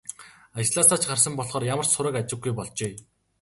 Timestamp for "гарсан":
1.11-1.33